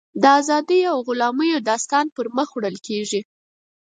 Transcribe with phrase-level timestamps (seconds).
[0.21, 3.21] د ازادیو او غلامیو داستان پر مخ وړل کېږي.